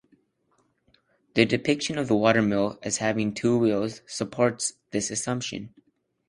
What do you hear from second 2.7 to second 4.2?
as having two wheels